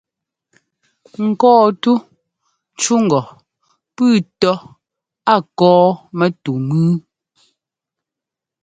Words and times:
Ŋkɔ́ɔtú 1.27 1.93
cú 2.79 2.93
ŋgɔ 3.03 3.21
pʉ́ʉ 3.95 4.13
tɔ́ 4.39 4.55
a 5.33 5.35
kɔ́ɔ 5.57 5.81
mɛtú 6.17 6.51
mʉ́ʉ. 6.67 6.93